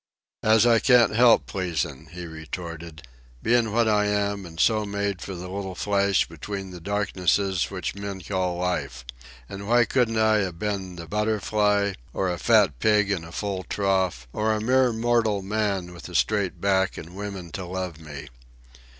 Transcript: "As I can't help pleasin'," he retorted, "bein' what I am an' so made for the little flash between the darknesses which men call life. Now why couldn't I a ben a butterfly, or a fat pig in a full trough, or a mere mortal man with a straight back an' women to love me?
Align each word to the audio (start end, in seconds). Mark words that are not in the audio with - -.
"As 0.41 0.65
I 0.65 0.79
can't 0.79 1.15
help 1.15 1.45
pleasin'," 1.45 2.07
he 2.09 2.25
retorted, 2.25 3.03
"bein' 3.43 3.71
what 3.71 3.87
I 3.87 4.05
am 4.07 4.47
an' 4.47 4.57
so 4.57 4.83
made 4.83 5.21
for 5.21 5.35
the 5.35 5.47
little 5.47 5.75
flash 5.75 6.27
between 6.27 6.71
the 6.71 6.79
darknesses 6.81 7.69
which 7.69 7.93
men 7.93 8.21
call 8.21 8.57
life. 8.57 9.05
Now 9.47 9.65
why 9.67 9.85
couldn't 9.85 10.17
I 10.17 10.37
a 10.37 10.51
ben 10.51 10.97
a 10.99 11.05
butterfly, 11.05 11.93
or 12.13 12.31
a 12.33 12.39
fat 12.39 12.79
pig 12.79 13.11
in 13.11 13.23
a 13.23 13.31
full 13.31 13.63
trough, 13.65 14.27
or 14.33 14.53
a 14.53 14.59
mere 14.59 14.91
mortal 14.91 15.43
man 15.43 15.93
with 15.93 16.09
a 16.09 16.15
straight 16.15 16.59
back 16.59 16.97
an' 16.97 17.13
women 17.13 17.51
to 17.51 17.65
love 17.67 17.99
me? 17.99 18.27